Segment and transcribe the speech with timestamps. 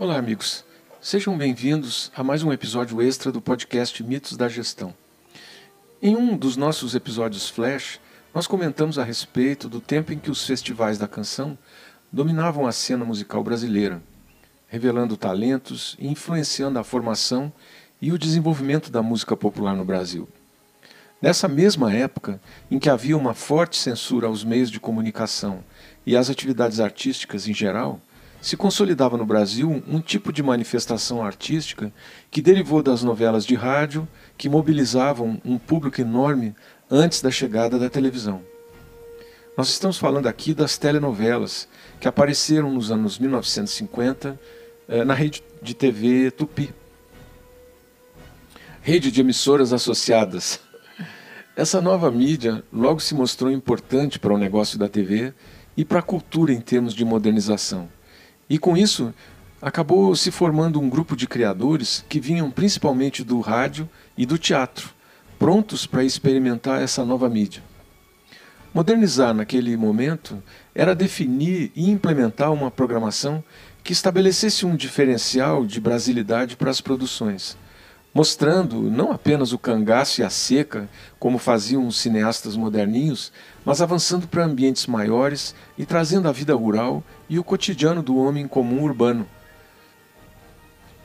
[0.00, 0.64] Olá, amigos.
[0.98, 4.94] Sejam bem-vindos a mais um episódio extra do podcast Mitos da Gestão.
[6.00, 8.00] Em um dos nossos episódios Flash,
[8.34, 11.58] nós comentamos a respeito do tempo em que os festivais da canção
[12.10, 14.02] dominavam a cena musical brasileira,
[14.68, 17.52] revelando talentos e influenciando a formação
[18.00, 20.26] e o desenvolvimento da música popular no Brasil.
[21.20, 22.40] Nessa mesma época,
[22.70, 25.62] em que havia uma forte censura aos meios de comunicação
[26.06, 28.00] e às atividades artísticas em geral,
[28.40, 31.92] se consolidava no Brasil um tipo de manifestação artística
[32.30, 34.08] que derivou das novelas de rádio
[34.38, 36.54] que mobilizavam um público enorme
[36.90, 38.42] antes da chegada da televisão.
[39.56, 41.68] Nós estamos falando aqui das telenovelas
[42.00, 44.40] que apareceram nos anos 1950
[44.88, 46.72] eh, na rede de TV Tupi,
[48.80, 50.60] rede de emissoras associadas.
[51.54, 55.34] Essa nova mídia logo se mostrou importante para o negócio da TV
[55.76, 57.88] e para a cultura em termos de modernização.
[58.50, 59.14] E com isso,
[59.62, 64.90] acabou se formando um grupo de criadores que vinham principalmente do rádio e do teatro,
[65.38, 67.62] prontos para experimentar essa nova mídia.
[68.74, 70.42] Modernizar naquele momento
[70.74, 73.42] era definir e implementar uma programação
[73.84, 77.56] que estabelecesse um diferencial de brasilidade para as produções
[78.12, 83.32] mostrando não apenas o cangaço e a seca, como faziam os cineastas moderninhos,
[83.64, 88.48] mas avançando para ambientes maiores e trazendo a vida rural e o cotidiano do homem
[88.48, 89.26] comum urbano.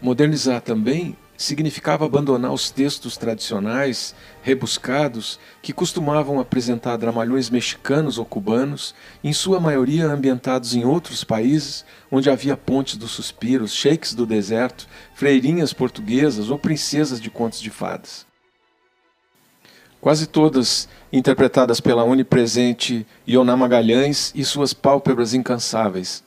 [0.02, 8.96] Modernizar também significava abandonar os textos tradicionais, rebuscados, que costumavam apresentar dramalhões mexicanos ou cubanos,
[9.24, 14.88] em sua maioria ambientados em outros países, onde havia pontes dos suspiros, sheiks do deserto,
[15.14, 18.26] freirinhas portuguesas ou princesas de contos de fadas.
[20.02, 26.25] Quase todas interpretadas pela onipresente Ioná Magalhães e suas pálpebras incansáveis.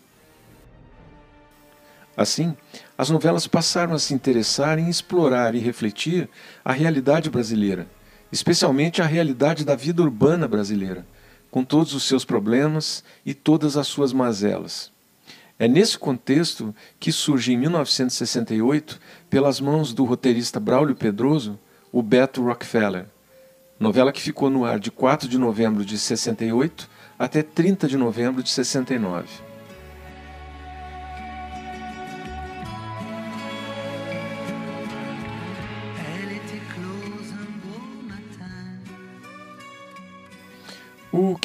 [2.19, 2.57] Assim,
[2.99, 6.29] as novelas passaram a se interessar em explorar e refletir
[6.65, 7.87] a realidade brasileira,
[8.33, 11.07] especialmente a realidade da vida urbana brasileira,
[11.49, 14.91] com todos os seus problemas e todas as suas mazelas.
[15.61, 18.99] É nesse contexto que surge em 1968,
[19.31, 21.57] pelas mãos do roteirista Braulio Pedroso,
[21.93, 23.07] o Beto Rockefeller,
[23.79, 28.43] novela que ficou no ar de 4 de novembro de 68 até 30 de novembro
[28.43, 29.48] de 69.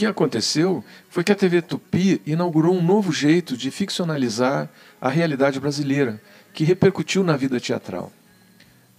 [0.03, 4.69] Que aconteceu foi que a TV Tupi inaugurou um novo jeito de ficcionalizar
[5.00, 6.22] a realidade brasileira,
[6.53, 8.12] que repercutiu na vida teatral.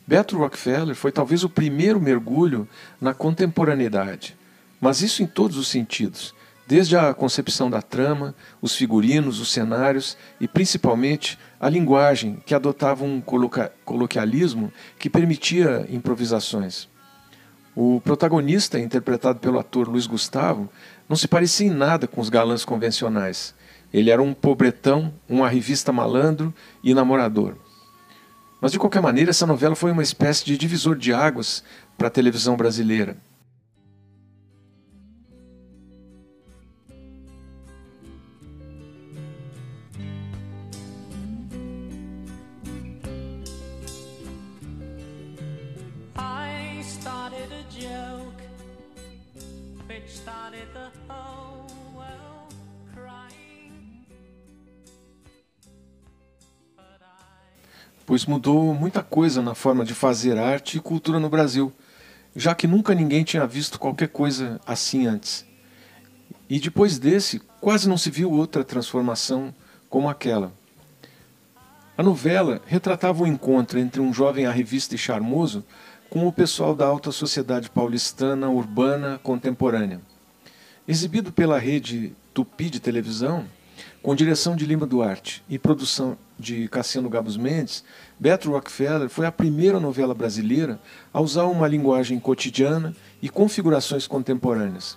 [0.07, 2.67] Beto Rockefeller foi talvez o primeiro mergulho
[2.99, 4.35] na contemporaneidade,
[4.81, 6.35] mas isso em todos os sentidos,
[6.67, 13.05] desde a concepção da trama, os figurinos, os cenários e principalmente a linguagem, que adotava
[13.05, 13.23] um
[13.85, 16.89] coloquialismo que permitia improvisações.
[17.77, 20.69] O protagonista, interpretado pelo ator Luiz Gustavo,
[21.09, 23.55] não se parecia em nada com os galãs convencionais.
[23.93, 27.57] Ele era um pobretão, um arrivista malandro e namorador.
[28.61, 31.65] Mas de qualquer maneira, essa novela foi uma espécie de divisor de águas
[31.99, 33.17] para a televisão brasileira.
[58.07, 61.73] Pois mudou muita coisa na forma de fazer arte e cultura no Brasil,
[62.37, 65.45] já que nunca ninguém tinha visto qualquer coisa assim antes.
[66.49, 69.55] E depois desse, quase não se viu outra transformação
[69.89, 70.53] como aquela.
[71.97, 75.65] A novela retratava o encontro entre um jovem arrivista e charmoso
[76.15, 80.01] com o pessoal da alta sociedade paulistana urbana contemporânea.
[80.87, 83.47] Exibido pela rede Tupi de televisão,
[84.01, 87.83] com direção de Lima Duarte e produção de Cassiano Gabos Mendes,
[88.17, 90.79] Beto Rockefeller foi a primeira novela brasileira
[91.13, 94.97] a usar uma linguagem cotidiana e configurações contemporâneas.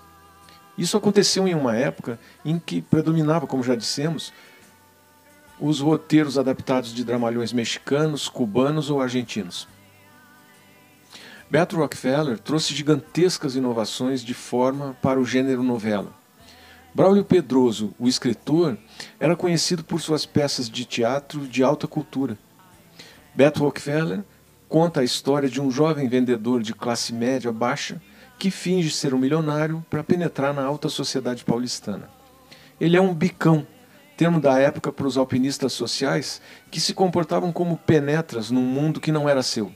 [0.78, 4.32] Isso aconteceu em uma época em que predominava, como já dissemos,
[5.60, 9.68] os roteiros adaptados de dramalhões mexicanos, cubanos ou argentinos.
[11.50, 16.12] Beto Rockefeller trouxe gigantescas inovações de forma para o gênero novela.
[16.94, 18.78] Braulio Pedroso, o escritor,
[19.18, 22.38] era conhecido por suas peças de teatro de alta cultura.
[23.34, 24.26] Beto Rockefeller
[24.68, 28.02] conta a história de um jovem vendedor de classe média baixa
[28.38, 32.10] que finge ser um milionário para penetrar na alta sociedade paulistana.
[32.80, 33.66] Ele é um bicão
[34.18, 39.14] termo da época para os alpinistas sociais que se comportavam como penetras num mundo que
[39.14, 39.72] não era seu.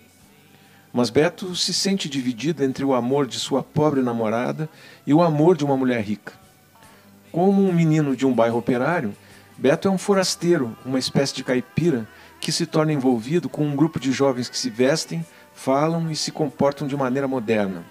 [0.93, 4.69] Mas Beto se sente dividido entre o amor de sua pobre namorada
[5.07, 6.33] e o amor de uma mulher rica.
[7.31, 9.15] Como um menino de um bairro operário,
[9.57, 12.07] Beto é um forasteiro, uma espécie de caipira,
[12.41, 16.31] que se torna envolvido com um grupo de jovens que se vestem, falam e se
[16.31, 17.85] comportam de maneira moderna.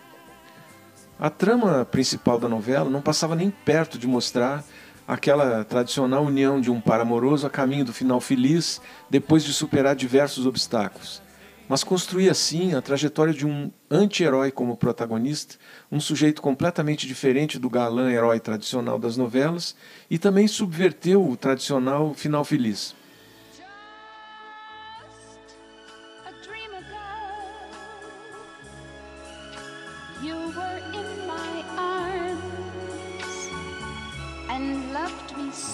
[1.19, 4.63] A trama principal da novela não passava nem perto de mostrar
[5.07, 9.97] aquela tradicional união de um par amoroso a caminho do final feliz depois de superar
[9.97, 11.23] diversos obstáculos
[11.71, 15.55] mas construía assim a trajetória de um anti-herói como protagonista,
[15.89, 19.77] um sujeito completamente diferente do galã herói tradicional das novelas,
[20.11, 22.93] e também subverteu o tradicional final feliz.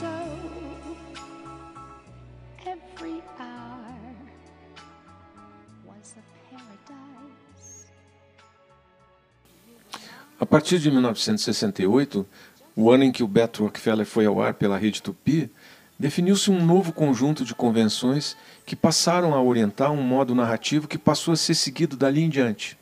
[0.03, 0.56] every
[10.47, 12.25] A partir de 1968,
[12.77, 15.51] o ano em que o Beto Rockefeller foi ao ar pela rede Tupi,
[15.99, 21.35] definiu-se um novo conjunto de convenções que passaram a orientar um modo narrativo que passou
[21.35, 22.79] a ser seguido dali em diante.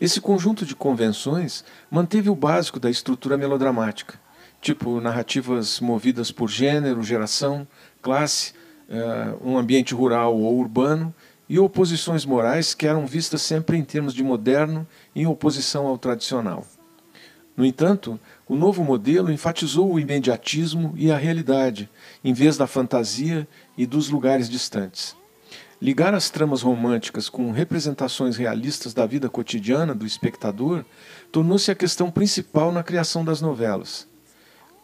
[0.00, 4.18] Esse conjunto de convenções manteve o básico da estrutura melodramática,
[4.62, 7.68] tipo narrativas movidas por gênero, geração,
[8.00, 8.54] classe,
[8.88, 11.14] uh, um ambiente rural ou urbano
[11.46, 16.66] e oposições morais que eram vistas sempre em termos de moderno em oposição ao tradicional.
[17.56, 21.88] No entanto, o novo modelo enfatizou o imediatismo e a realidade,
[22.22, 23.48] em vez da fantasia
[23.78, 25.16] e dos lugares distantes.
[25.80, 30.84] Ligar as tramas românticas com representações realistas da vida cotidiana do espectador
[31.30, 34.08] tornou-se a questão principal na criação das novelas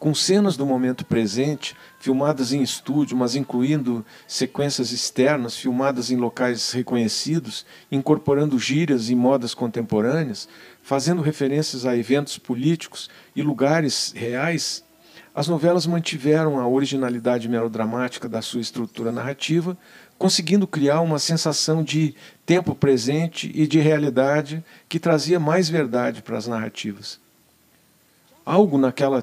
[0.03, 6.73] com cenas do momento presente, filmadas em estúdio, mas incluindo sequências externas, filmadas em locais
[6.73, 10.49] reconhecidos, incorporando gírias e modas contemporâneas,
[10.81, 14.83] fazendo referências a eventos políticos e lugares reais,
[15.33, 19.77] as novelas mantiveram a originalidade melodramática da sua estrutura narrativa,
[20.17, 22.13] conseguindo criar uma sensação de
[22.45, 27.21] tempo presente e de realidade que trazia mais verdade para as narrativas.
[28.45, 29.21] Algo naquela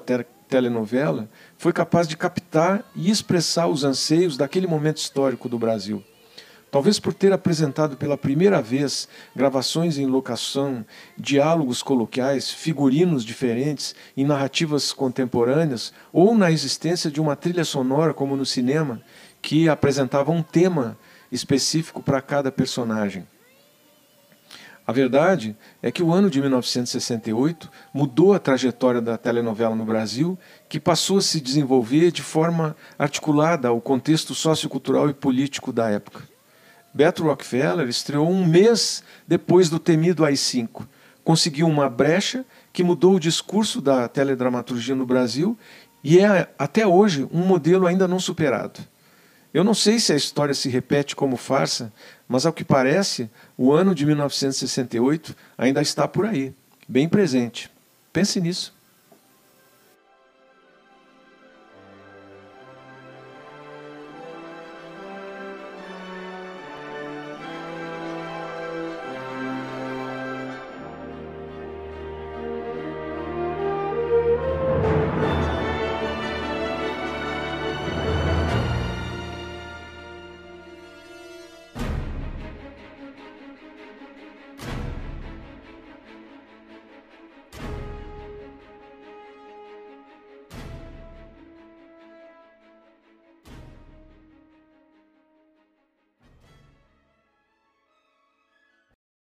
[0.51, 6.03] telenovela foi capaz de captar e expressar os anseios daquele momento histórico do Brasil.
[6.69, 10.85] Talvez por ter apresentado pela primeira vez gravações em locação,
[11.17, 18.37] diálogos coloquiais, figurinos diferentes e narrativas contemporâneas, ou na existência de uma trilha sonora, como
[18.37, 19.01] no cinema,
[19.41, 20.97] que apresentava um tema
[21.31, 23.25] específico para cada personagem.
[24.85, 30.37] A verdade é que o ano de 1968 mudou a trajetória da telenovela no Brasil,
[30.67, 36.23] que passou a se desenvolver de forma articulada ao contexto sociocultural e político da época.
[36.93, 40.85] Beto Rockefeller estreou um mês depois do temido AI-5.
[41.23, 42.43] Conseguiu uma brecha
[42.73, 45.57] que mudou o discurso da teledramaturgia no Brasil
[46.03, 48.79] e é, até hoje, um modelo ainda não superado.
[49.53, 51.91] Eu não sei se a história se repete como farsa,
[52.27, 56.53] mas ao que parece, o ano de 1968 ainda está por aí,
[56.87, 57.69] bem presente.
[58.13, 58.73] Pense nisso.